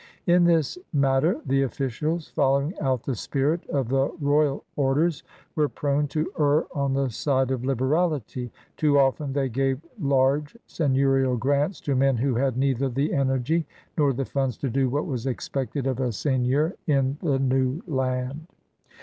In 0.25 0.45
this 0.45 0.79
matter 0.91 1.39
the 1.45 1.61
officials, 1.61 2.33
foUow 2.35 2.63
ing 2.63 2.79
out 2.79 3.03
the 3.03 3.13
spirit 3.13 3.63
of 3.69 3.89
the 3.89 4.11
royal 4.19 4.63
orders, 4.75 5.21
were 5.55 5.69
prone 5.69 6.07
to 6.07 6.31
err 6.39 6.65
on 6.75 6.93
the 6.95 7.11
side 7.11 7.51
of 7.51 7.63
liberality. 7.63 8.51
Too 8.77 8.97
often 8.97 9.31
th^ 9.31 9.51
gave 9.51 9.85
large 9.99 10.57
seigneiirial 10.67 11.37
grants 11.37 11.79
to 11.81 11.95
men 11.95 12.17
who 12.17 12.33
had 12.33 12.57
neither 12.57 12.89
the 12.89 13.13
energy 13.13 13.67
nor 13.95 14.11
the 14.11 14.25
funds 14.25 14.57
to 14.57 14.71
do 14.71 14.89
what 14.89 15.05
was 15.05 15.27
expected 15.27 15.85
of 15.85 15.99
a 15.99 16.11
seigneur 16.11 16.73
in 16.87 17.19
the 17.21 17.37
new 17.37 17.83
land. 17.85 18.47